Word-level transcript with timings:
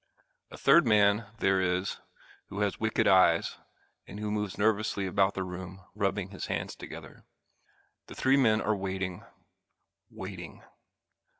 A 0.49 0.57
third 0.57 0.87
man 0.87 1.27
there 1.37 1.61
is 1.61 1.99
who 2.47 2.61
has 2.61 2.79
wicked 2.79 3.07
eyes 3.07 3.57
and 4.07 4.19
who 4.19 4.31
moves 4.31 4.57
nervously 4.57 5.05
about 5.05 5.35
the 5.35 5.43
room 5.43 5.81
rubbing 5.93 6.31
his 6.31 6.47
hands 6.47 6.75
together. 6.75 7.23
The 8.07 8.15
three 8.15 8.35
men 8.37 8.61
are 8.61 8.75
waiting 8.75 9.23
waiting. 10.09 10.63